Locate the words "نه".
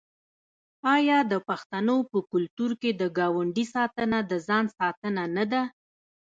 5.35-5.45